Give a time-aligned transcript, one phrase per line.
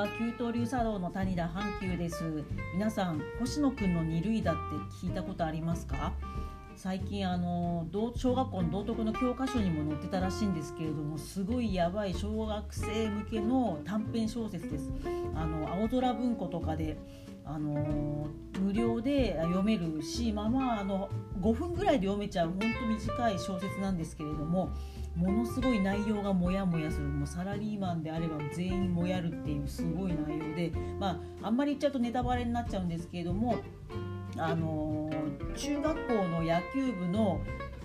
[0.00, 0.08] は。
[0.18, 2.24] 九刀流茶道の谷田阪急です。
[2.72, 6.12] 皆さん星野くんの二塁打って聞いたことありますか？
[6.74, 14.90] 最近あの小学校の道徳の教科書にも載ってたらしいんですけれどもすごいやばい小学生向けの短編小説です。
[15.34, 16.96] あの青空文庫とかで
[17.44, 18.28] あの
[18.58, 21.10] 無料で読めるしまあまああの
[21.42, 24.70] 5分ぐらいで読めちゃう本当短い小説なんですけれども
[25.16, 33.56] ものすごい内容がモヤモヤするもうサラリーマンであれば全員もやるっていうすごい内容でまああんまり言っちゃうとネタバレになっちゃうんですけれども
[34.36, 35.10] あの
[35.56, 37.40] 中学校の野球部の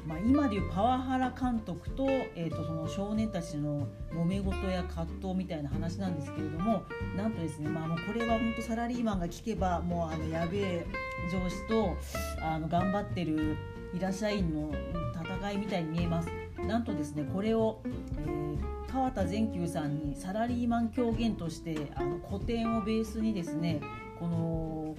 [0.05, 6.83] まあ、今でいうパワハラ監督と,、えー、とその少年たちの揉め事や葛藤みたいな話なんですけれども
[7.17, 10.85] なんとですね、まあ、もうこれは本当サラリーマンが聞けばもうあのやべえ
[11.31, 11.97] 上司と
[12.39, 13.57] あの頑張ってる
[13.94, 14.71] 平社員の
[15.16, 16.45] 戦いみたいに見えます。
[16.64, 23.81] なんとですねこれを、えー、川田善久さんにサラリーマン狂言としてあの古典をベースにですね
[24.20, 24.95] この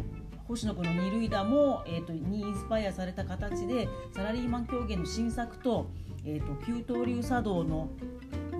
[0.46, 5.90] 星野君の二塁打も、えーと、にインスパイアされた形でサラリーマン狂言の新作と,、
[6.24, 7.88] えーと、九刀流茶道の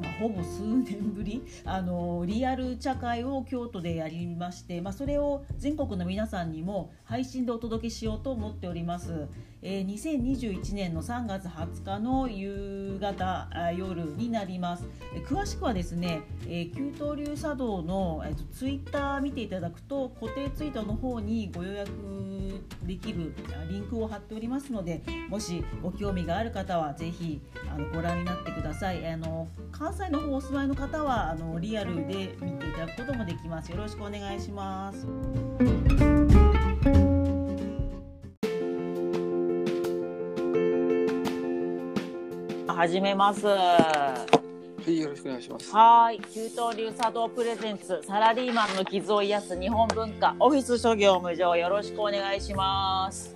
[0.03, 9.27] まあ、ほぼ数年ぶりあのリアル茶会を京都でやりまして、まあ、それを全国の皆さんにも配信でお届けしようと思っております。
[9.69, 14.84] えー、2021年の3月20日の夕方夜になります。
[15.12, 21.91] え詳しくはですね、えー、九刀流茶道の、えーと、ツイッター見ていただくと固定ツイートの方にご予約
[22.84, 23.34] できる
[23.69, 29.05] リンクを貼っておりますのでもしご興味がある方はぜひあのご覧になってください。
[29.05, 33.72] あの関西の方お住まいの方はあのリアルで見ていただくこともできます。
[33.72, 35.85] よろしくお願いします。
[42.77, 43.46] 始めます。
[43.46, 44.27] は
[44.86, 45.72] い、よろしくお願いします。
[45.72, 53.34] はい、九刀流茶道プレゼンツ、サラリーマンの傷を癒す日本文化、オフィス諸業無常、よろしくお願いします。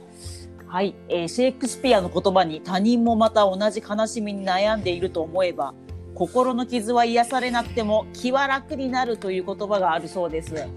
[0.66, 5.72] はい、えー、シェイクスピアの言葉に他人もまた同じ悲しみに悩んでいると思えば、
[6.14, 10.68] 心の傷は癒されなくても気は楽になるという言葉があるそうです。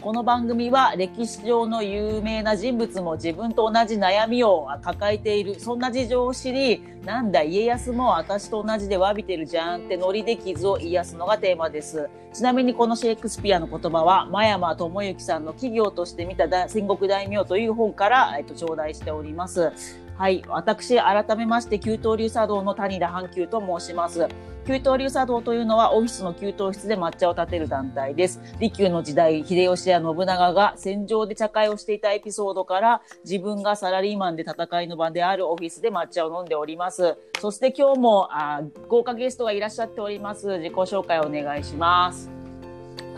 [0.00, 5.60] この番組は歴史上の有名な人物も自分と同じ悩みを抱えている。
[5.60, 12.08] そんな事情を知りなんだ家康も私と同じで詫びてるじゃんってノリで傷を癒すのがテーマです。
[12.32, 19.70] ちなみにこのシェイクスピアの言葉は真山智之さんの企業として見た戦国大名という本から、えっと、頂戴しております。
[20.20, 20.44] はい。
[20.48, 24.28] 私、改めまして、九刀流茶道の谷田阪急と申します。
[24.66, 28.38] 九刀流茶道というのはオフィスの給湯室で抹茶を立てる団体です。
[28.58, 37.16] 利休の時代、秀吉や信長が戦場で茶会をしていたエピソードから、自分がサラリーマンで戦いの場であるオフィスで抹茶を飲んでおります。
[37.40, 40.58] そして今日もあ豪華ゲストがいらっしゃっております。
[40.58, 42.30] 自己紹介をお願いします。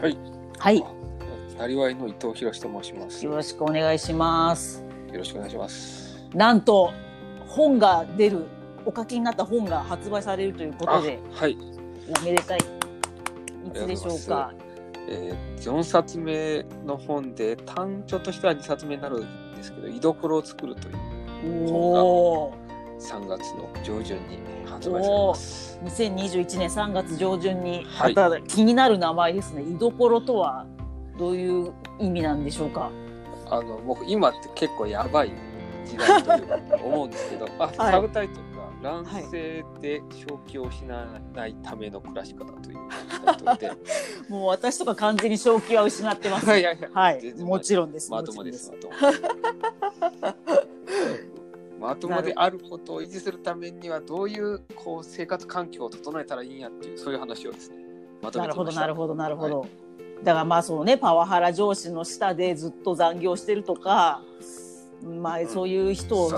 [0.00, 0.16] はい。
[0.56, 0.84] はい。
[1.58, 3.24] なりわいの伊藤博と申します。
[3.24, 4.84] よろしくお願いします。
[5.10, 6.01] よろしくお願いします。
[6.34, 6.92] なんと
[7.46, 8.46] 本が出る
[8.84, 11.56] お書きになった本が発売されるということで、はい、
[12.18, 12.62] おめでたいい
[13.74, 14.52] つでしょうか？
[15.08, 22.00] えー、4冊目の本で単著としては2冊目になるんですけど「居所を作る」という本が
[23.00, 25.80] 3月の上旬に発売されます。
[25.84, 29.62] 2021年3月上旬に、はい、気になる名前ですね。
[29.62, 30.64] 居所とは
[31.18, 32.90] どういう意味なんでしょうか？
[33.50, 35.32] あの僕今って結構やばい
[35.84, 42.78] 時代というか思うんですけど、 あ、はい、サブタイトルが乱世で正気を失わないための暮らし方という
[44.32, 46.46] もう私とか完全に正気は失ってます。
[46.46, 47.16] はいはいはい。
[47.16, 48.10] はい、もちろんです。
[48.10, 48.72] まともです。
[51.82, 57.76] まともであることを維持するためにはどういうこう生活環境を整えたらいいんやっていうそういう話をですね
[58.22, 59.70] まとめてなるほどなるほどなるほど、はい、
[60.22, 64.22] だからまあそのねパワハラ上司の下でずっと残業してるとか
[65.02, 66.30] まあ、そういう人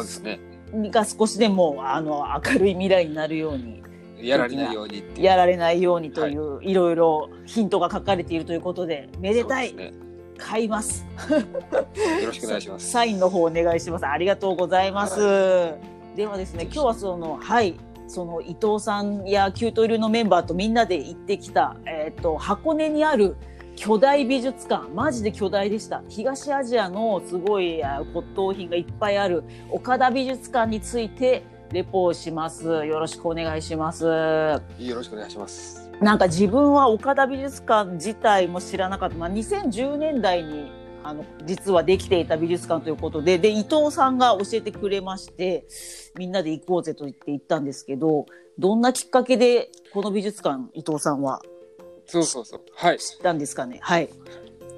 [0.91, 3.83] が少しでもあの明るい未来になるように。
[4.23, 9.75] やられないようにやられないようにという、はい、いろいろヒントが書かれているということで、めでたい。
[9.75, 9.93] ね、
[10.39, 11.05] 買います。
[12.23, 12.89] よろしくお願いします。
[12.91, 14.07] サインの方お願いします。
[14.07, 15.21] ありがとうございます。
[15.21, 15.77] は
[16.15, 17.75] い、ではですね、今日はその、はい、
[18.07, 23.37] その伊藤さんやキュートイルのメンバーとみんなで行ってきた、えっ、ー、と、箱根にある
[23.77, 24.89] 巨大美術館。
[24.95, 26.03] マジで巨大でした。
[26.09, 32.65] 東アジアのすごい骨董品がいっぱいある岡田美術館についてレポをします。
[32.65, 34.05] よろしくお願いします。
[34.05, 34.61] よ
[34.95, 35.91] ろしくお願いします。
[36.01, 40.71] なんか自分は岡田美術館自体も知らなかった、まあ、2010年代に
[41.05, 45.67] あの実はできていた美術館ということでで伊藤さんが教えてくれまして
[46.17, 48.25] みんなで行こうぜと言って行ったんですけど
[48.59, 51.43] どんなきっかけでこの美術館伊藤さんは
[52.07, 52.61] そうそうそう。
[52.75, 52.99] はい。
[52.99, 53.79] 知ったんですかね？
[53.83, 54.09] はい。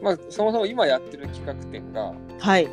[0.03, 2.69] まあ、そもそも今やってる企画展が、はい。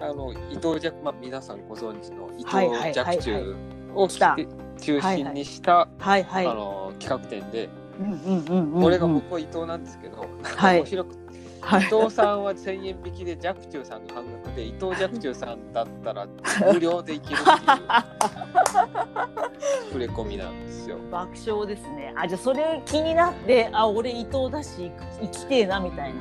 [0.00, 3.56] あの、伊藤若、まあ、皆さんご存知の伊藤若冲
[3.94, 6.46] を中心にした、はいはい。
[6.46, 7.68] あの、企画展で、
[7.98, 8.82] うんうんうんうん。
[8.82, 11.26] これが僕は伊藤なんですけど、はい面白くて、
[11.62, 16.26] はい伊藤さんは1000円引きで若冲さんが半額で、伊藤若冲さんだったら
[16.72, 17.56] 無料でいけるっていう
[19.88, 20.98] 触れ込みなんですよ。
[21.10, 22.12] 爆笑ですね。
[22.16, 24.90] あ、じゃあそれ気になって、あ、俺伊藤だし、
[25.20, 26.20] 生きてえなみたいな。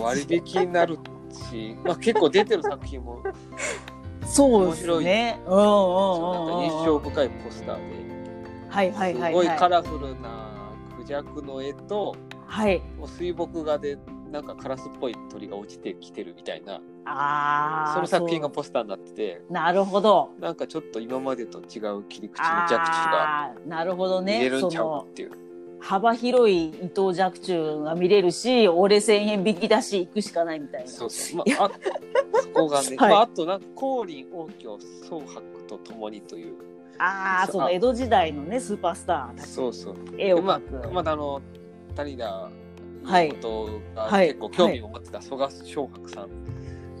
[0.00, 0.98] 割引になる
[1.30, 3.22] し、まあ、結構出てる作品も
[4.26, 5.40] そうですね。
[5.46, 6.84] うんうんうんそうなんか印うん。
[6.84, 7.82] 象深いポスターで、
[8.68, 9.70] はいはいはいすごいカはい。
[9.70, 10.50] ラフルな
[10.98, 12.14] クジャクの絵と
[12.46, 12.82] はい。
[13.06, 13.96] 水墨画で
[14.30, 17.94] なんかカラスっぽい鳥が落ちてきてるみたいなああ。
[17.94, 20.30] その作品がそポスターになっててうなるほど。
[20.40, 24.40] なんかちょっと今までと違う切り口の若冲がなるほど見ね。
[24.40, 25.30] れるんちゃうかそのっていう。
[25.80, 30.90] 幅広い伊藤若冲が見れるし、俺1000円引きだし、行くしかないみたいな。
[30.90, 31.36] そうそう。
[31.36, 31.70] まあ、あ
[32.40, 34.78] そこがね、 はいまあ、あとなんか光林王居
[35.08, 36.54] 宗白とともにという。
[36.98, 39.96] ああ、その江戸時代のね、スーパースターそうそう。
[40.16, 40.86] 絵をま描く。
[40.88, 41.42] あ、まだあの、
[41.94, 42.63] 谷田はい
[43.04, 44.28] ことがはい。
[44.28, 46.28] 結構興味を持ってた曽我翔白さん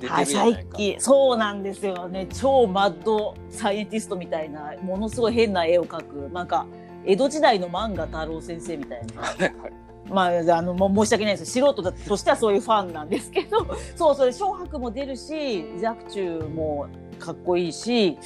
[0.08, 0.26] はい。
[0.26, 2.26] 最近、そうなんですよね。
[2.26, 6.32] 超マッドサイエンティストみたいな、ものすごい変な絵を描く。
[6.32, 6.66] なんか、
[7.04, 9.22] 江戸時代の漫画太郎先生みたいな。
[10.08, 11.50] まあ、あの、もう申し訳ないです。
[11.50, 13.66] 素人だとしてはそういうファンなんですけど、
[13.96, 16.86] そう、それ、小白も出るし、若冲も
[17.18, 18.18] かっこいいし、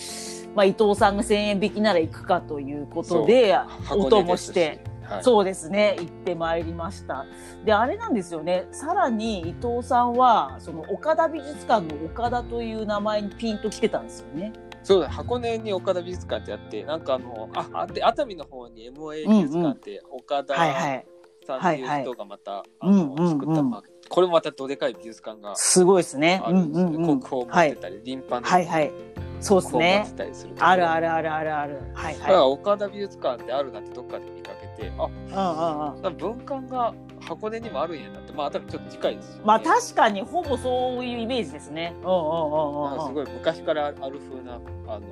[0.54, 3.54] まあ、伊藤さんが1000円引きなら行くかということで、
[3.88, 7.25] そうお供して、はい、そうですね、行ってまいりました。
[7.64, 8.66] で、あれなんですよね。
[8.72, 14.52] さらに伊藤さんは、その岡田美術館の岡田という名前にピンと来てたんですよね。
[14.82, 21.06] そうだ箱根に岡田美術館ってあってなんかあのああって熱海の方に MOA 美術館って岡田はいはい。
[21.49, 26.43] さんっていう人がまた、作った、まあ、これもまたどでかい美術館がすごいですね。
[26.44, 27.72] 国宝を持はい。
[27.72, 28.93] ってたり、リンパのはいはい。
[29.40, 30.17] そうですねて。
[30.17, 31.81] たりするあるあるるあるあるある。
[31.94, 34.88] はいだからは岡田美術館ってあるなってどっかで見かけてあい。
[34.88, 36.02] うんうんうん。
[36.02, 41.94] なんか文館が箱根にもあるんやなってまあ多分ちょっと近いですよ、ね、まあ確かにほぼそういうイメージですね。
[42.02, 43.06] うんうんうんうんうん。
[43.06, 44.55] すごい昔からある風な
[44.87, 45.02] あの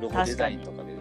[0.00, 1.00] ロゴデザインとかで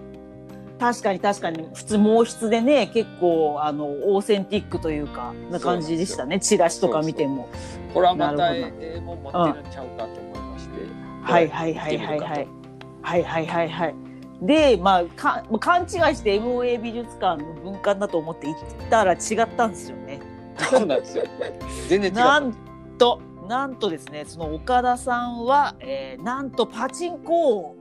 [0.79, 7.49] 確かに確かに普通毛筆でね結構あのオーセンティックというかな感じでしたねチラシとか見ても。
[7.93, 10.28] これはまたなるほど英語持ってるんちゃうかと思
[11.21, 12.47] はいはいはいはいはい。
[13.01, 13.95] はいはいはいはい。
[14.41, 18.55] で、まあ、か勘違いして MOA 美術館の文館だと思って行っ
[18.89, 19.19] たら違っ
[19.57, 20.19] たんですよね。
[20.57, 21.23] そうなんですよ
[21.87, 22.53] 全然違うなん
[22.97, 27.75] と、なんとですね、その岡田さんは、えーなんとパチンコ王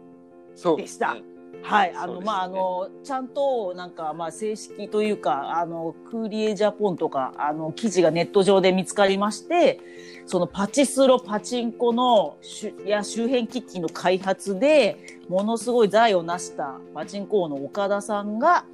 [0.54, 1.16] そうでした
[1.62, 2.24] はい、あの、ね。
[2.24, 9.80] まあ、あの、ちゃんと、なんか、まあ、正式というか、あの、クーリエジャポンとか、あの、記事がネット上で見つかりまして、
[10.26, 12.36] そのパチスロ、パチンコの
[12.84, 18.64] や周辺機器の開発で、ものすごい財を成したパチンコ王の岡田さんが、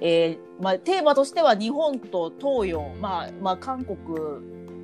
[0.00, 3.96] えーまあ、テーマとしては日本と東洋、まあ、まあ、韓国、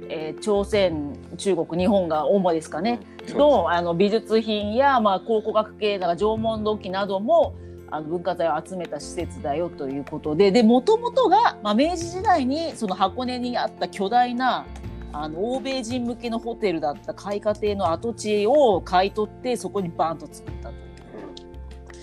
[0.09, 3.01] えー朝鮮、中国、日本が主ですかね。
[3.29, 7.55] のあの美術品や、まあ、考古学系だから縄文土器なども
[7.91, 10.51] あの文化財を集めた施設だよということで。
[10.51, 14.67] でもともとが、まあ、明治時代にその箱根にあった巨大な
[15.13, 20.79] あの欧米人向けのホテルだった開花亭の跡地を買い取ってそこにバーンと作ったとい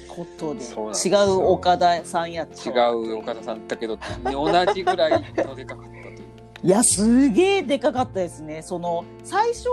[0.05, 0.61] うことで。
[0.61, 1.39] そう違よ。
[1.39, 5.98] う岡田さんや違う岡田さんだけど同じぐらいのでかかったと
[6.63, 8.61] いや、すげえでかかったですね。
[8.61, 9.69] その、最初、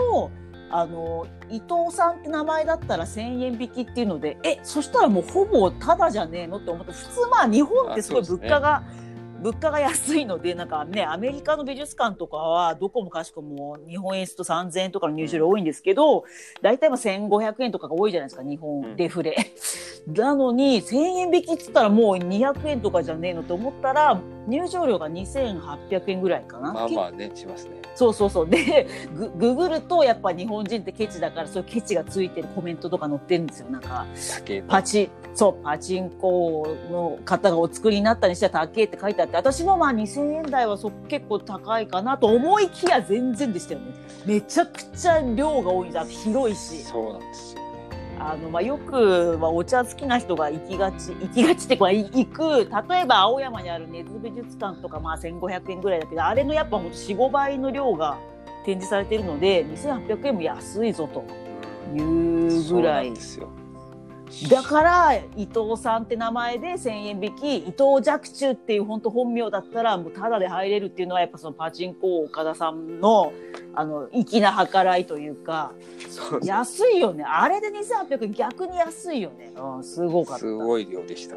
[0.71, 8.83] あの、伊藤さんって名前だったら1000円引きっていうので、え、そしたらもうほぼタダじゃねえのって思って、普通まあ日本ってすごい物価が、
[9.43, 16.25] 物価が安いので、なんかね、アメリカの美術館とかは、どこもかしこも日本円すると3000円とかの入場料多いんですけど、
[16.63, 19.37] 大体まあ1500円とかが多いじゃないですか、日本デフレ。
[20.07, 26.73] なのに、1000円引きっつったらもう200円とかじゃねえのと思ったら、入場料が2800円ぐらいかな。
[26.73, 28.49] まあまあねしますねそうそうそう。
[28.49, 33.71] で、グググるとやっぱ日本人ってケチだから、そういうケチがついてるコメントとか載ってるんですよ。
[33.71, 34.07] なんか、
[34.69, 43.93] パチ、そう、パチンコの方がお作りになったにしては高えって書いてあって、私もまあ2000円台はそ結構高いかなと思いきや全然でしたよね。
[44.25, 46.07] めちゃくちゃ量が多いんだ。
[46.07, 46.83] 広いし。
[46.85, 47.67] そうなんですよね
[48.19, 58.17] あの、まあ、よく、まあ、お茶好きな人が行きがち、行きがちってか、い行く、例えば青山にある根津美術館とか、まあ、1500円ぐらいだけど、あれのやっぱほんと4、5倍の量が
[58.65, 61.25] 展示されてるので、2800円も安いぞと
[61.95, 63.21] いうぐらいそうなんで。
[63.21, 63.49] すよ
[64.51, 73.33] だから伊藤さんって名前で1,000円引き伊藤若冲っていう本当本名だったらもうタダで入れるっていうのはやっぱそのパチンコ岡田さんの
[73.75, 75.73] あの粋な計らいというか
[76.43, 77.25] 安いよね。
[77.25, 80.41] あれで2800円逆に安いよね、うん、すごかった。
[80.41, 81.37] すごい量でした。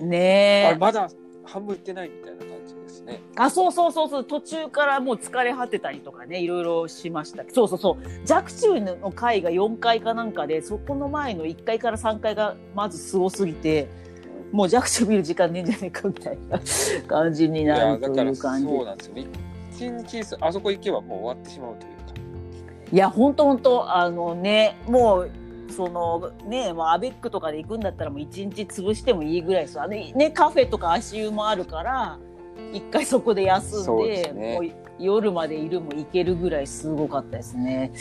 [0.00, 0.76] ねえ。
[0.78, 1.10] まだ
[1.44, 2.74] 半分いってないみたいな感じ
[3.06, 3.22] ね。
[3.36, 4.24] あそうそうそうそう。
[4.24, 8.32] 途中からもう疲れ果てたりとかねいろいろしましたそうそうそう。
[8.32, 13.88] 若冲の回が4回かなんかでそこの前の1回から3回がまずすごすぎて
[14.52, 16.60] もう若冲見る時間ねえんじゃねえかみたいな
[17.06, 18.68] 感じになるという感じ。
[18.68, 19.14] そうなんですよ。
[19.14, 19.26] ね
[19.72, 21.96] 一日あそこ行けばもう終わってしまうというか。
[22.92, 25.30] いや本当本当あのねもう
[25.72, 32.18] そのねまあ、アベックとかで行くんだったらもう一日潰してもいいぐらいですあのねカフェとか足湯もあるから
[32.72, 37.92] 一回そこで休んで、ね、もう夜までいるも行けるぐらいすごかったですね。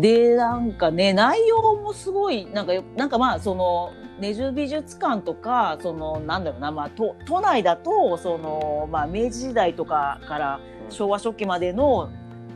[0.00, 10.60] でなんかね内容もすごいなんかなんかまあその根津美術館とかそのなんだろうな、まあ、都都内だとその、まあ、明治時代とかから
[10.90, 12.10] 昭和初期までの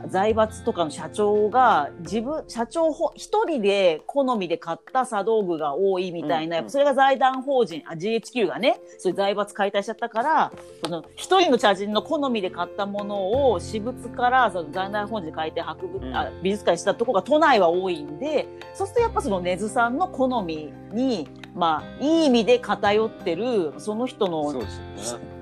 [0.07, 10.51] 財閥とかの社長が自分社長一人で好みで買った茶道具が多いみたいな、うんうん、それが財団法人あ GHQ がねそういう財閥解体しちゃったから
[10.83, 24.63] その一人の茶人の好みで買ったものを私物からその財団法人で書いて博物、うん、あ美術館にしたとこが都内は多いんでそうするとやっぱその根津さんの好みにまあいい意味で偏ってるその人の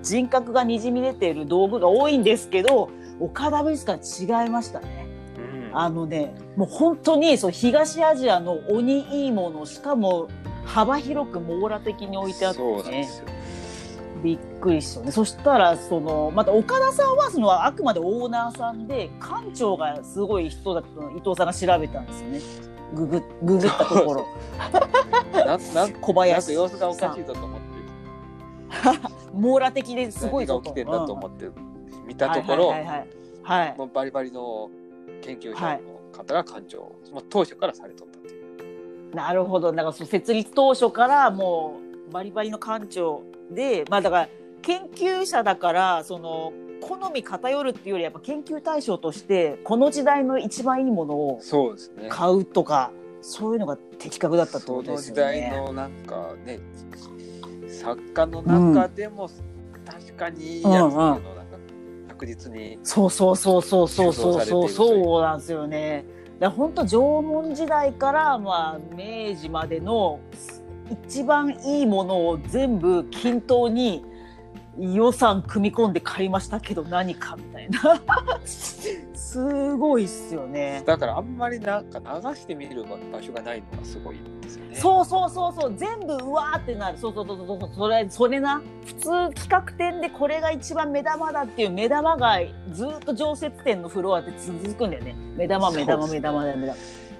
[0.02, 2.90] 人格がにじみ出ている道具が多いんですけど
[3.22, 5.08] 岡田美術館違いましたね。
[5.70, 10.28] うん、あのねもう本当にそう東アジアの鬼いいものしかも
[10.66, 13.08] 幅広く網羅的に置いてあってね。
[14.24, 15.12] びっくりしたね。
[15.12, 22.40] そしたら、その、また岡田さんは、その、あくまでオーナーさんで、館長がすごい人だったの伊藤さんが調べたんですよね。
[22.94, 24.26] ググ、ググったところ。
[25.34, 27.72] な、な、小林様子がおかしいぞと思って。
[29.34, 30.66] 網羅的ですごいぞと。
[30.66, 31.48] 起きてんだと思って。
[31.48, 31.71] うん
[32.12, 32.86] 見たところ、はい
[33.44, 34.70] はい、もうバリバリの
[35.22, 36.82] 研究者の方が館長、
[37.14, 39.16] はい、当初からされとったという。
[39.16, 39.72] なるほど。
[39.72, 44.30] だからそ設立当初からもうバリバリの館長でまあだから
[44.62, 51.42] 研究者だからその好み偏るっていうよりやっぱ研究対象としてこの時代の一番いいものを
[52.10, 52.92] 買うとか
[53.22, 55.52] そういうのが的確だったってことですよね。
[55.54, 56.60] その時代のなんかね
[57.68, 59.30] 作家の中でも
[59.86, 61.41] 確かにいいやつっていうのを
[62.22, 66.06] 確実にそうそうそうそうそうそうそうそうなんですよね。
[66.40, 70.20] だ本当縄文時代からまあ明治までの
[71.08, 74.06] 一番いいものを全部均等に
[74.78, 78.02] 予算組み込んで買いましたけど何かみたいな。
[78.46, 80.84] すごいっすよね。
[80.86, 84.18] だからあんまりなんか流してみる場所がないのがすごい
[84.52, 84.76] ですよね。
[84.76, 85.74] そうそうそうそう。
[85.76, 86.98] 全部うわーってなる。
[86.98, 88.62] そうそうそうそうそれそれな。
[88.86, 92.40] 普通企画展でこれが一番目玉だっていう目玉が
[92.72, 95.16] ずっと常設展のフロアで続くんだよね。
[95.36, 96.76] 目玉目玉目玉目玉。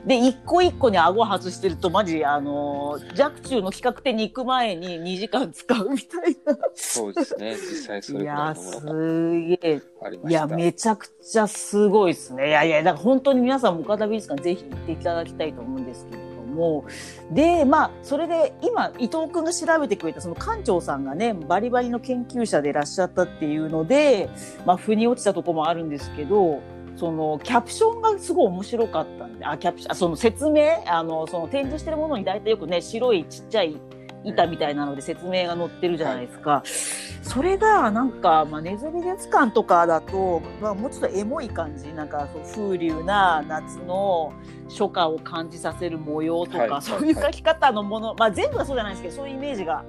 [0.06, 6.58] で一個一個に顎外してるとマジあの若冲の企画展に行く前に2時間使うみたいな。
[6.74, 7.56] そうですね。
[7.56, 9.82] 実際それいやすげえ
[10.28, 12.48] いやめちゃくちゃすごいですね。
[12.48, 16.86] いやいやだから本当に皆さんも岡田美術館ぜひ行っていただきたいと思うんですけれども
[17.32, 24.30] でまあそれで今伊藤君が調べてくれたその館長さんがねバリバリの研究者でいらっしゃったっていうので
[24.66, 26.62] まあ腑に落ちたとこもあるんですけど
[26.96, 33.80] そのキャプションがすごい面白かったんであキャプションその説明あのその展示してるものに大体よくね白いちっちゃい
[34.24, 36.70] 板みたいなので説明が載ってるじゃないですか、はい、
[37.22, 44.34] それがなんか、まあ、根津美術館とかだと、まあ、もうちょっとエモい感じなんかそう風流な夏の
[44.70, 49.86] 初夏を感じさせる模様とか、はい、そういう描き方のもの、まあ、全部はそうじゃないですけどそういうイメージが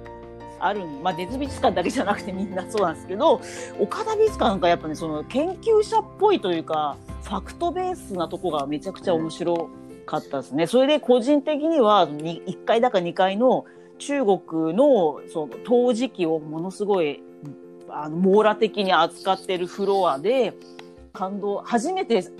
[0.59, 3.41] あるまあ、根津美術館だけじゃなくてみんなそうなんですけど
[3.79, 9.69] 岡田美術館なんかやっぱねその研究者っぽいというかファクトベースなとこがめちゃくちゃ面白
[10.05, 10.67] かったですね。
[10.67, 13.65] それで個人的には1階だか2階の
[14.05, 17.23] 中国のその陶磁器をものすごい
[17.89, 20.53] あの網羅的に扱ってるフロアで
[21.13, 22.31] 感動初めて知っ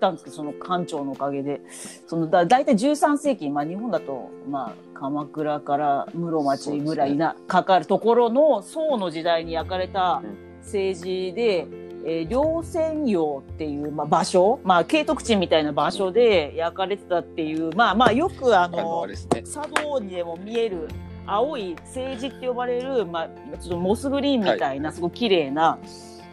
[0.00, 1.60] たんですけどその館長のおかげで。
[2.06, 10.22] そのだ大体13世紀、まあ、日本だと、まあ、鎌倉から室町ぐらいな、ね、かかるところの宋の時代に焼かれた
[10.62, 11.66] 政治で、
[12.04, 20.88] えー、両泉洋っていう、まあ、場所、まあ、慶徳鎮みたいな場所で焼かれてたっていう、まあまあよくあの、ね、茶道にでも見える
[21.26, 25.78] 青い政治って呼ばれる、まあ、ちょっとモスグリーンみたいな、はい、すごい綺麗な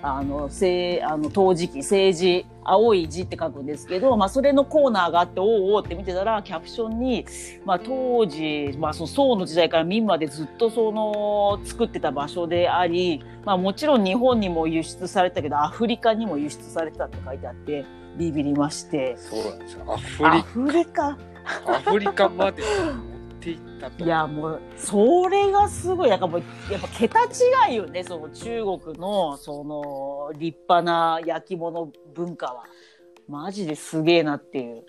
[0.02, 7.26] あの、せあの陶磁器、政治青い字って書くんですけど、まあ、それのコーナーがあっておおおって見てたらキャプションに、
[7.66, 17.86] まあ、当時、まあ、その宋の時代から明までずっとその作ってた場所であり、まあ、もちろん日本にも輸出されたけどアフリカにも輸出されてたって書いてあって
[18.18, 19.16] ビビりまして。
[19.18, 19.84] そうなんですよ。
[19.88, 21.18] アアフリカ。
[21.68, 22.62] アフリカまで。
[22.64, 23.17] 持
[23.48, 24.04] ていったと。
[24.04, 26.10] いやもうそれがすごい。
[26.10, 28.04] やっぱもうやっぱ桁違いよね。
[28.04, 32.64] その中国のその立派な焼き物文化は。
[33.30, 34.86] マジですげえなっていう。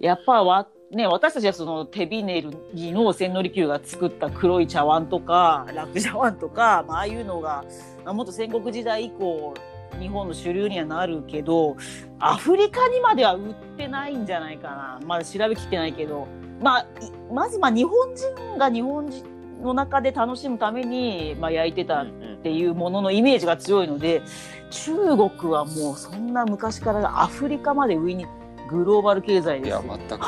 [0.00, 2.44] やっぱわね私たちはその手びね
[2.74, 7.64] りの千利休が作った黒い茶碗とか楽茶碗とか、まああいうのが、
[8.04, 9.54] もっと戦国時代以降
[10.00, 11.76] 日本の主流にはなるけど
[12.18, 15.00] アフリカにまでは売ってないんじゃないかな。
[15.06, 16.26] まだ調べきってないけど
[16.60, 16.86] まあい
[17.32, 19.24] まずまあ日本人が日本人
[19.62, 22.06] の中で楽しむために、まあ、焼いてたっ
[22.42, 24.22] ていうもののイメージが強いので
[24.70, 28.26] 中国はもうそんな昔からアフリカまで上に
[28.68, 29.98] グローバル経済いやですよ。
[30.08, 30.26] 全く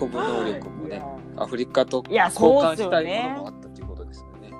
[0.00, 1.02] 運ぶ能力もね
[1.36, 4.52] アフリカといや交換したいものもあったということですよね。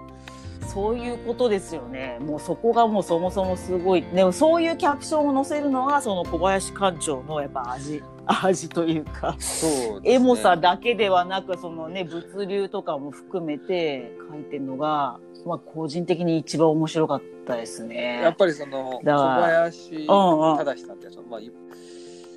[0.67, 2.19] そういうことですよね。
[2.21, 4.03] もうそこがもうそもそもすごい。
[4.03, 9.37] でもそういうキャプションを載せるのはその小林館長のやっぱ味味というか。
[9.39, 18.21] そうねエモさだけではなくそのね物流とかも含めて書いてるのが、まあ、個人的に一番面白かったですね。
[18.23, 21.51] やっぱりその小林うんうん正さんってそのまあい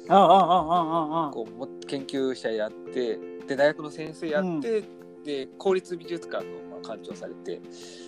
[0.09, 4.83] あああああああこうも研究者やってで大学の先生やって、
[5.23, 7.62] で公立美術館のまあ館長されて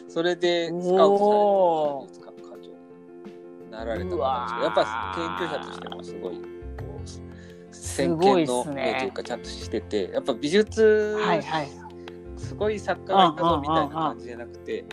[0.07, 6.54] それでスカウトされて美術館の館長になられたうわーやっぱ研究者としてもすごい
[7.81, 11.69] 先見の目というかちゃんとしててやっぱ美術、はいはい。
[12.37, 14.85] すごい作家がいたぞみたいな感じじゃなくて。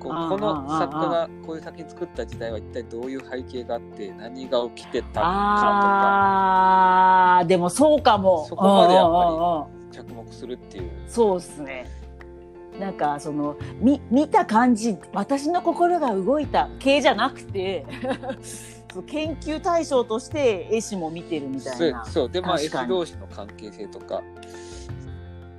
[0.00, 8.46] ここの作家がこういう作品作った時代は一体どういう背景があって何が起きてたのかああでもそうかも。
[8.48, 9.68] そこまでやっぱ
[10.00, 11.84] り着目するっていうそうですね。
[12.78, 17.84] なんかそのみ見た感じ私の心が動いた系じゃなくて
[19.06, 22.04] 研究対象として絵師も見てるみたそいうな。
[22.04, 24.22] そうでまあ確 S かに同士の関係性とか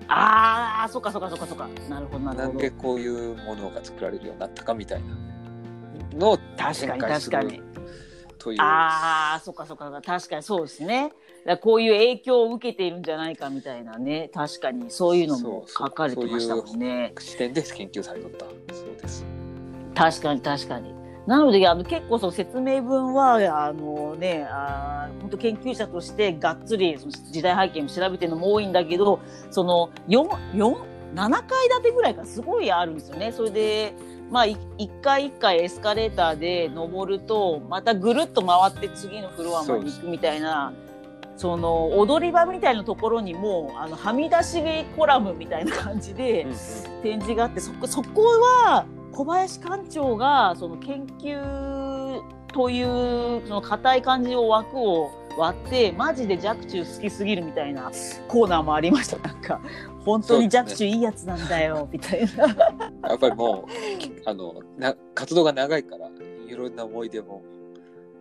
[0.07, 2.69] ああそっかそっかそっかそっかなるほどなるほどなんで。
[2.71, 5.17] こういうものが作られるようになったかみたいな
[6.17, 7.61] のを確かに展開する確かに。
[8.37, 11.11] というああそっかそっか確かにそうですね。
[11.45, 17.13] だこういう影響を受けているんじゃないかみたいなね確かにそういうのもそうそう書かれてましたもんね。
[17.19, 19.25] 視点で研究されとったそうです
[19.95, 21.00] 確かに確かに。
[21.31, 30.75] なのであの結構その説明文はあのねあー本当研究者としてがっつりその時代背景も調べてるのも多いんだけどその4 4
[31.15, 33.31] 7階建てぐらいがすごいあるんですよね。
[33.31, 33.93] それで
[34.29, 40.73] まあい一回一回エスカレーターで登るとまたぐるっと回って次のフロアまで行くみたいな。
[41.37, 44.61] その踊り場みたいなところにもあのはみ出し
[44.95, 46.45] コラムみたいな感じで、
[47.01, 48.21] 展示があってそこそこ
[48.63, 52.21] は小林館長がその研究
[52.53, 57.91] というその硬い感じを枠を割ってマジで若冲好きすぎるみたいな
[58.27, 59.17] コーナーもありました。
[59.19, 59.61] なんか
[60.05, 62.47] 本当に若冲いいやつなんだよ みたいな。
[63.09, 66.09] やっぱりもうきあのな活動が長いから
[66.47, 67.41] いろんな思い出も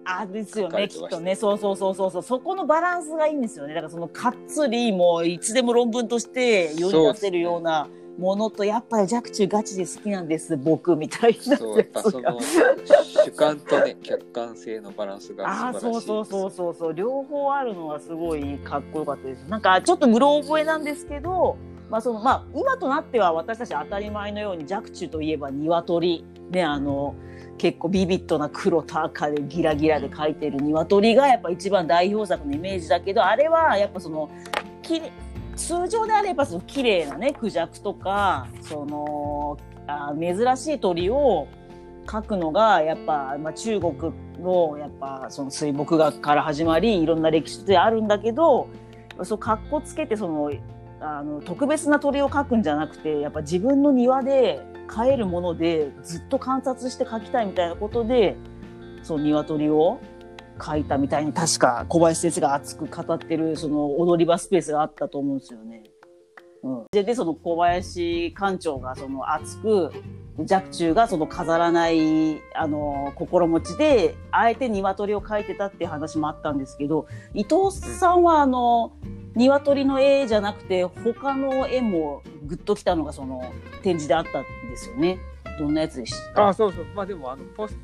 [0.05, 1.35] あですよねきっとね。
[1.35, 2.23] そうそうそうそうそう。
[2.23, 3.75] そこのバランスがいいんですよね。
[3.75, 7.89] だからそのかっつりもういつでも論文として世に出せるような
[8.21, 12.39] ものとやっぱり若冲ガチで好きなんです僕みたいなそうやっぱその
[13.25, 16.95] 主観とね 客観性のバランスがああ素晴らしいそうそうそうそうそう。
[16.95, 19.45] 両方あるのはすごいかっこよかったです。
[19.49, 21.57] なんかちょっとうろ覚えなんですけど
[21.89, 26.25] まあそのまあ今となっては私たち当たり前のように若冲といえば鶏。
[26.51, 27.15] ねあの
[27.59, 34.31] 結構ビビッドな黒と赤でギラギラで描いてる鶏がやっぱ一番代表作のイメージだけどあれはやっぱその
[34.83, 35.13] きれ
[35.57, 41.49] 通常であればその綺麗なねクジャクとかそのあ珍しい鳥を
[42.07, 43.95] 描くのがやっぱ、まあ、中国
[44.41, 48.69] のやっぱその水墨画から始まりいろんな歴史であるんだけど
[49.23, 50.51] そう格好つけてその
[51.01, 58.37] あの特別な鳥を描くんじゃなくてやっぱ自分の庭で飼えるものでずっと観察して描きたいみたいなことで
[59.03, 60.01] その鶏を
[60.61, 65.83] 描いたみたいに確か小林先生が熱く語ってるその踊り場スペースがあったと思うんですよね。
[66.63, 69.91] うん、ででその小林館長がその熱く
[70.39, 78.93] 若冲がその飾らないあの心持ちであえて鶏を描いてたっていう話もあったんですけど伊藤さんはあの
[79.35, 83.43] 鶏の絵じゃなくて他の絵もグッときたのがその
[83.83, 85.19] 展示であったんですよね。
[85.59, 86.49] どんなやつでした？
[86.49, 87.77] あそうそうまあでもあのポス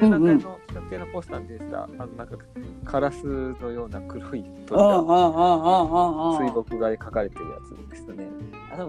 [0.00, 2.36] 展覧会の企画展のポスターでさ、あのなんか
[2.84, 4.96] カラスのような黒い鳥が
[6.38, 8.28] 水墨画で描かれてるやつですよね。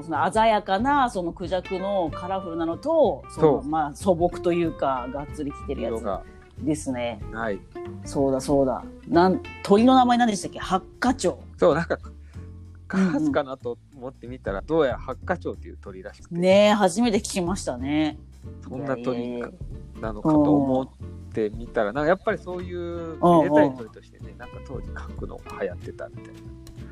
[0.04, 7.20] その鮮やかなそのクジャクのカラフルなのとそのまあ素朴というかがっつりきてるやつですね。
[7.34, 7.60] はい。
[8.06, 8.84] そうだそうだ。
[9.08, 10.60] なん鳥の名前何でしたっけ？
[10.60, 11.36] 八花鳥。
[11.58, 11.98] そうなんか
[12.88, 16.36] カラスかなと思ってみたら、うんうん、どうやら八花鳥っていう鳥らしくて。
[16.36, 18.18] ね初めて聞きましたね。
[18.68, 19.42] そんな鳥
[20.02, 20.88] なのかと思っ
[21.34, 26.40] てみたら、なんかやっぱりそういうめでたい鳥としてね、なんか当時書くのが流行ってたみたいな。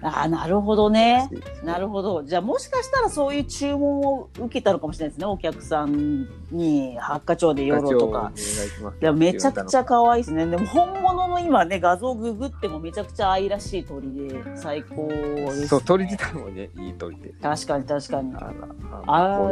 [0.02, 1.30] あなるほどね。
[1.62, 2.24] なるほど。
[2.24, 5.26] じゃあもしかしたらそういう注文を受けたのかもしれないですね。
[5.26, 8.32] お客さんに八花鳥で寄ろうとか。
[9.02, 10.46] いやめちゃくちゃ可愛いですね。
[10.46, 17.34] でも本物の今ね画像ググってもめちゃくちゃ愛らしい鳥で最高です、ね、そう、鳥自体もね、いい鳥で。
[17.42, 18.34] 確かに確かに。
[19.06, 19.52] あ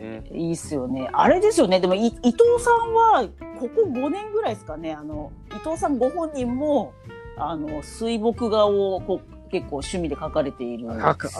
[0.00, 0.22] れ。
[0.32, 1.08] いいっすよね。
[1.12, 1.80] あれですよね。
[1.80, 4.92] でも伊藤さんはここ5年ぐらいですかね。
[4.92, 6.92] あの伊藤さんご本人も
[7.36, 10.88] あの水墨画をこう結構趣味で描かれている。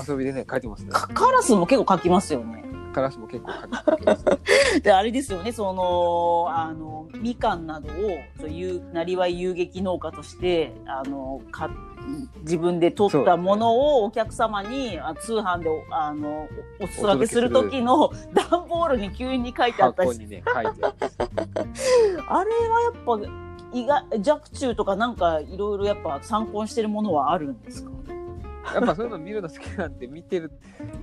[0.07, 0.91] 遊びでね、描いてますね。
[0.93, 2.65] カラスも結構描きますよね。
[2.91, 4.25] カラスも結構描きます。
[4.83, 7.93] で、あれですよね、その、あの、みかんなどを、
[8.41, 11.71] そういう、なりわい遊撃農家として、あの、か、
[12.43, 16.49] 自分で取ったものをお客様に、ね、通販であの
[16.81, 20.71] お裾分けする時の段ボールに急に書いてあったり、ね、ああれ
[22.27, 23.21] はやっぱ
[23.73, 27.91] 意外若冲とかなんかいろいろやっぱ参考にしてるものはあるんですか？
[28.75, 30.51] やっぱそういうの見るの好きなんで見てる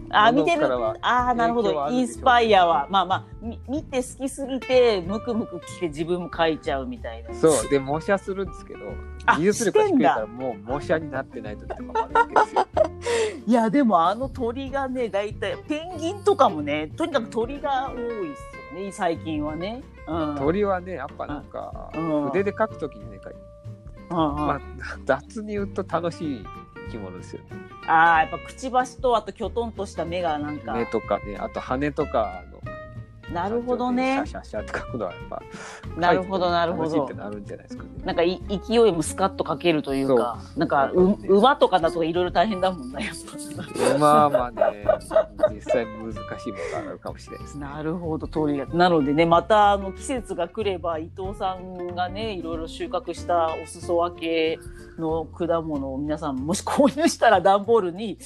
[0.09, 0.67] あ見てる。
[1.01, 1.87] ああなるほど。
[1.89, 3.25] インスパイアはまあまあ
[3.67, 7.33] 見て好きすぎてムクムク来て自分も書いちゃうみたいな。
[7.33, 8.79] そうで模写するんですけど
[9.37, 12.67] 技術力が低いからもう模写になってない時とかもあるわけですよ。
[13.47, 21.89] いやでもあの鳥がね大体ペンギンとかもねとにかく鳥が多いですよね最近はね、うん、鳥はねやっぱなんか、
[22.31, 23.17] 筆で描くときにね、
[24.09, 24.61] まあ、
[25.05, 26.45] 雑に言うと楽しい
[26.87, 27.47] 生き物ですよね。
[27.87, 32.61] ああやっぱくちばしとあときょとんとした目がなんか目とかねあと羽とかの
[33.33, 34.23] なるほどね。
[34.25, 35.41] シャシャシャって書くのはやっぱ。
[35.97, 37.09] なるほどなるほど。
[38.05, 38.23] なんか。
[38.23, 43.37] い勢いもスカッと書けるというか、なんかう馬とかだといろいろ大変だもんなやっぱ。
[43.95, 44.85] 馬はね
[45.51, 54.59] 実際難しいものがあるかもしれないです、ね、なるほど通りなのでねまたあの季節が来れば伊藤さんがねいろいろ収穫したお裾分け
[54.97, 58.17] の果物を皆さんもし購入したら段ボールに。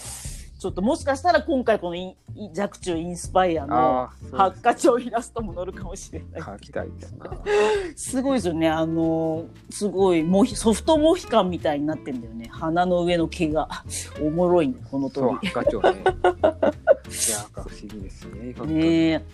[0.61, 2.15] ちょっともしかしたら今回このイン
[2.55, 6.41] 若冲インスパイアの八花鳥イラストも載るかもしれない。
[6.43, 7.31] 描きたいですな。
[7.97, 8.69] すごいですよね。
[8.69, 12.47] あのすごいモヒソフトモヒカンみたいになってんだよね。
[12.51, 13.69] 鼻の上の毛が
[14.21, 15.33] おもろいねこの鳥。
[15.47, 16.03] 八花鳥ね。
[16.05, 16.11] いや
[17.55, 18.53] 不思議ですね。
[18.67, 19.25] ね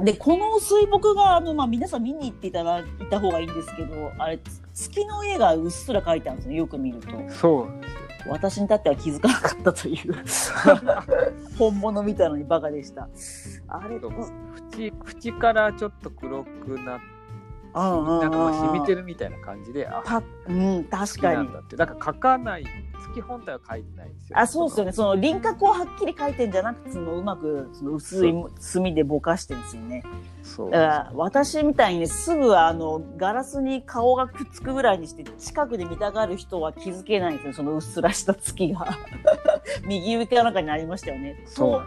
[0.00, 4.40] でこの水墨画のまあ皆さん見に行っていただいた方がいいんですけど、あれ
[4.72, 6.56] 月の絵がうっすら描いてあるんですね。
[6.56, 7.08] よく見ると。
[7.28, 7.68] そう。
[8.26, 10.14] 私に至っては気づかなかったという。
[11.58, 13.08] 本物見たのにバカでした。
[13.68, 14.92] あれ縁
[15.24, 17.14] 縁からちょっと黒くなって
[17.74, 21.48] なんかまあ染みてるみたいな感じであうん確かに。
[21.76, 22.64] だから書かない
[23.14, 24.92] 月本体は書いてないですよ、あそうですよね。
[24.92, 25.16] その。
[25.16, 30.02] 輪郭をはっきり書いてんじゃなくてそのうまくその薄い墨でぼかしてるんですよね。
[30.42, 30.70] そう。
[30.70, 37.52] だから私みたいにすぐあのガラスに顔がくっつくぐらいにして近くで見たがる人は気づけないんですよ。
[37.54, 38.98] そのうっすらした月が。
[39.86, 41.42] 右上かなんかにありましたよね。
[41.46, 41.82] そう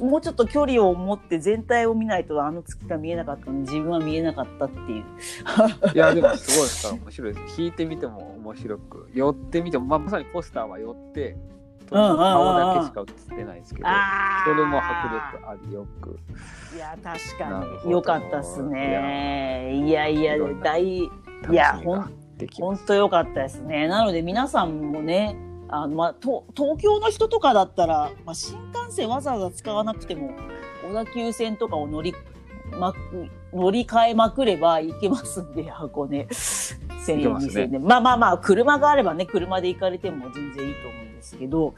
[0.00, 5.04] もうちょっと距離を持って全体を見ないとあの月が見えなかったのに自分は見えなかったっていう。
[5.94, 6.86] いやでもすごいです。
[6.86, 7.60] から面白いです。
[7.60, 11.36] 聞いてみても面白く寄ってみても、まあ、まさにポスターは寄って
[11.88, 13.88] 顔だけしか映ってないですけど、
[14.44, 16.18] それも迫力ありよく。
[16.74, 19.74] いや確かによかったっすね。
[19.86, 21.10] いやいや大い
[21.52, 22.10] やほん
[22.58, 23.86] 本当よかったですね。
[23.88, 25.36] なので皆さんもね
[25.68, 26.44] あの、まあ、東
[26.78, 30.30] 京の人とかだったら、まあ、新幹線わざわざ使わなくても
[30.88, 32.14] 小田急線とかを乗り
[32.78, 32.98] まく
[33.52, 36.26] 乗り換えまくれば行けますんで箱根。
[37.02, 41.74] 1000円2000円で、まあまあまあ車があればね車で行かれても全然いいと思うんですけど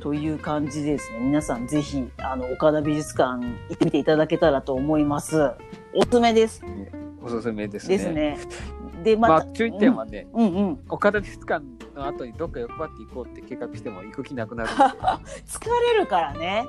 [0.00, 1.20] という感じですね。
[1.20, 5.52] 皆さんぜひあの岡田美術館行ってみていただけたらと思います。
[5.94, 6.62] おすすめです、
[7.22, 7.96] おすすめですね。
[7.96, 8.38] ですね。
[9.02, 10.80] でまあ、注意点はね、うん、うんうん。
[10.88, 14.70] 岡田美術館の後にどっか欲張って行こうって計画しても行く気なくなる
[15.46, 15.60] 疲
[15.92, 16.64] れるからね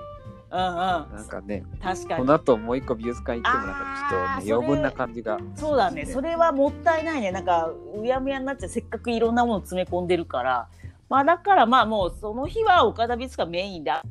[0.51, 2.19] うんうん、なんかね確かに。
[2.21, 6.05] この後もう一個美術館行ってもなんかちょっと、ね、余分な感じがそうだね。
[6.05, 7.31] それはもったいないね。
[7.31, 10.67] なんかうやむやになっちゃうせっかくいろんなもの詰め込んでるから。
[11.09, 14.03] まあだからまあもうその日は岡田美術館メインだ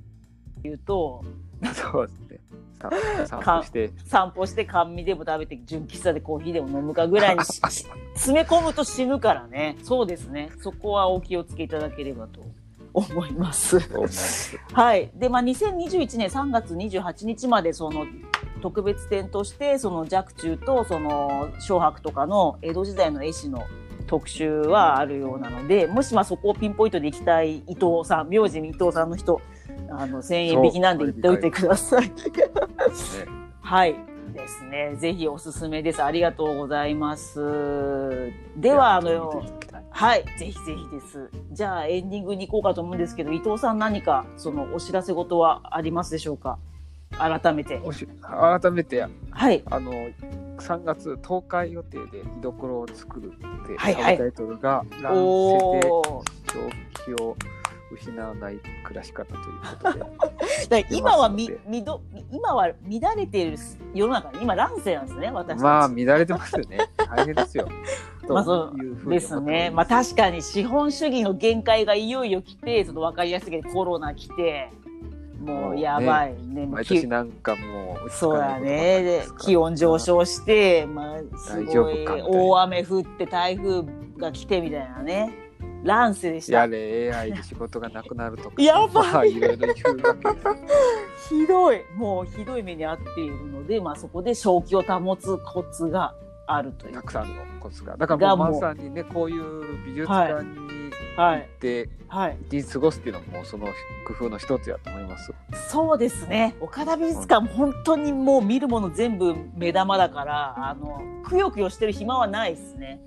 [0.59, 1.25] っていうと
[1.75, 2.39] そうですね。
[3.27, 3.91] 散歩して。
[4.07, 7.61] 散歩して甘味でも食べて純喫茶でコーヒーでも飲むかぐらいにし
[8.15, 9.77] 詰め込むと死ぬからね。
[9.83, 10.51] そうですね。
[10.61, 12.41] そこはお気をつけいただければと
[12.93, 13.79] 思います。
[14.73, 15.11] はい。
[15.15, 18.07] で、まあ、2021年3月28日まで、その、
[18.61, 23.63] 特別展として、その若冲と、その、小白とかの江戸時代の絵師の
[24.07, 29.41] 特集はあるようなので、もしまあそこをピンポイントで行きたい伊藤さん、名字に伊藤さんの人、
[29.91, 32.11] あの、1000円引きなんで行っておいてください。
[33.61, 33.97] はい。
[34.39, 34.95] ですね。
[34.97, 36.03] ぜひおすすめです。
[36.03, 38.33] ありがとうございます。
[38.57, 39.43] では、あの、
[39.91, 41.29] はい、ぜひぜひです。
[41.51, 46.59] じゃあエンディングに行こうかと思うんですけど、伊藤さん何かそのお知らせ事はありますでしょうか？
[47.11, 47.81] 改めて。
[47.85, 49.63] おし改めて、はい。
[49.67, 49.93] あの、
[50.59, 57.37] 3月10日予定で居所を作るって、はいはいタイトルが、乱世でおー正気を
[57.91, 59.43] 失わない暮らし方という
[59.83, 60.05] ことで。
[60.83, 63.57] だ今はみみど今は乱れている
[63.95, 65.61] 世の中に今乱世なんですね私。
[65.61, 66.79] まあ、乱れてますよね。
[66.97, 67.69] 大変ですよ。
[68.29, 68.73] まあそ
[69.07, 69.71] うですね。
[69.71, 74.71] まあ確かに資本主義の限界がいよいよ来て、ちょっと分かりやすいけどコロナ来て、
[75.41, 76.67] もうやばいね。
[76.67, 79.03] もうき毎年なんかもう、そうだね。
[79.03, 83.83] で気温上昇して、まあすごい大雨降って台風
[84.19, 85.48] が来てみたいなね。
[85.85, 86.59] 乱世でした。
[86.59, 88.63] やれ AI で仕事がなくなるとか。
[88.63, 89.75] やばいまあいろいろ言う。
[91.29, 91.83] ひどい。
[91.97, 96.15] もうひどい目に遭っているので、まあそこで正気を保つコツが
[96.49, 97.03] あるというた。
[97.03, 97.97] くさんのコツが。
[97.97, 100.69] だからもうまさにね、こういう美術館に
[101.17, 101.39] はい。
[101.41, 102.37] 行って、はい。
[102.49, 103.67] 一日過ごすっていうのもその
[104.07, 105.35] 工夫の一つやと思います。
[105.69, 106.55] そうですね。
[106.61, 113.01] 岡田美術館も本当にもう見るもの全部目玉だから、あの、くよくよしてる暇はないですね。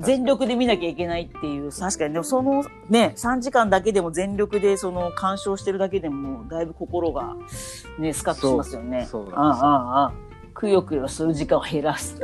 [0.00, 7.34] 全力で見なきゃいけないっていう、確かに、でもそのね、3時間だけでも全力でその鑑賞してるだけでも、だいぶ心が
[7.98, 9.06] ね、スカッとしますよね。
[9.10, 10.25] そうそうああああああ
[10.56, 12.18] くよくよする時間を減らす。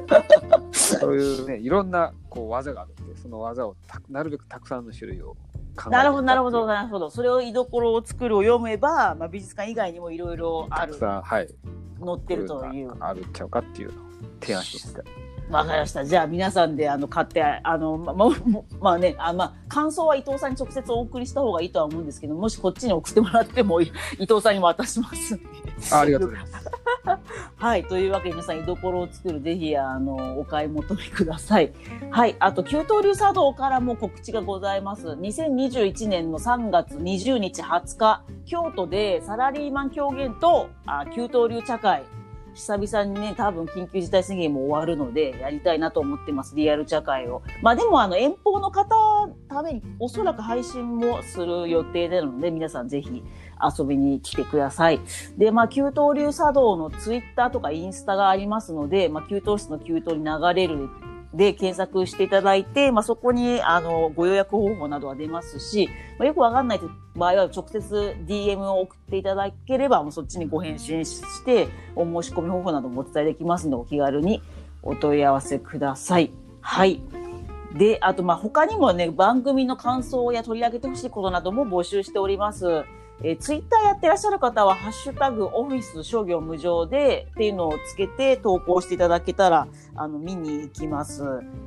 [0.72, 5.36] そういうね、いろんなこう技があるんで、その技をたなるべくたくさんの種類を
[5.76, 7.10] 考えてなるほど、なるほど、たなるほど。
[7.10, 11.48] それを居所を作るを読めば、まあ、美術館以外にもいろいろあるく、さん、はい、
[12.02, 12.94] 載ってるという。
[13.00, 14.06] あるっちゃうかっていうのを
[14.40, 15.02] 提案しました。
[15.50, 16.04] わかりました。
[16.04, 18.30] じゃあ皆さんであの買って、あの、ま、ま、
[18.80, 25.38] まあね、あまあ、感想は伊藤さんに直接お送りした方がいいとは思うんですけど、もしこっちに送ってもらっても、い伊藤さんにも渡します。
[25.92, 26.82] あありがとうございます。
[27.56, 27.84] はい。
[27.84, 31.72] というわけで皆さん、居所を作る、ぜひ、あの、お買い求めください。
[32.10, 32.36] はい。
[32.38, 35.08] あと、給湯流茶道からも告知がございます。
[35.08, 42.04] 2021年の3月20日20日、京都でサラリーマン狂言と、あ給湯流茶会、
[42.54, 46.54] 久々にね、多分緊急事態宣言も終わるので、やりたいなと思ってます。
[46.54, 47.42] リアル茶会を。
[47.62, 48.94] まあでも、あの、遠方の方
[49.48, 53.22] ために、おそらく配信もする予定なので、皆さんぜひ
[53.78, 55.00] 遊びに来てください。
[55.38, 60.88] で、まあ、給湯流茶道のツイッターとかインスタがありますので、まあ、給湯室の給湯に流れる
[61.34, 66.80] で検索していただいて、まあ、そこに、あの、ご予約方法などは出ますし、まあ、よくわかんない
[67.14, 74.42] 場合は直接 DM を送っていただければ、もうそっちにご返信して、お申し込み方法などもお伝えできますので、お気軽に
[74.82, 76.32] お問い合わせください。
[76.60, 77.00] はい。
[77.74, 82.84] で、あと、ま、他にもね、番組の感想や取り上げてほしいことなども募集しております。
[83.24, 91.22] えー、ツイッターやってらっしゃる方は、ハッシュタグオフィス商業無常でっていうのをつけて投稿していただけたら、あの、見に行きます。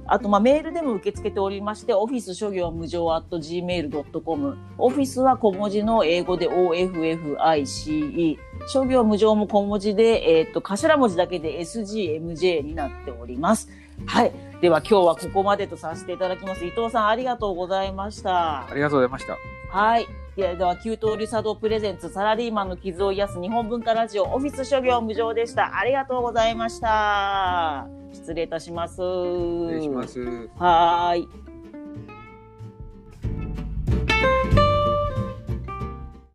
[0.05, 4.57] あと、まあ、メールでも受け付けておりまして、オフィス商業無常 at gmail.com。
[4.77, 8.37] オフィスは小文字の英語で OFFICE。
[8.67, 13.69] 商業無常も小文字で、えっ、と、頭文字だけで SGMJ になっております。
[14.05, 14.31] はい。
[14.61, 16.65] では今日はここまでとさせていただきます。
[16.65, 18.67] 伊藤さんありがとうございました。
[18.67, 19.37] ありがとうございました。
[19.69, 20.24] はい。
[20.35, 25.77] では、給湯流茶道プレゼンツサラリーマンの傷を癒す日本文化ラジオオフィス諸行無常でした。
[25.77, 27.87] ありがとうございました。
[28.11, 28.95] 失礼いたします。
[28.95, 30.49] 失礼します。
[30.57, 31.44] はーい。